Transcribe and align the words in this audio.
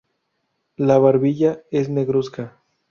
La 0.77 0.97
barbilla 0.97 1.61
es 1.69 1.87
negruzca. 1.91 2.57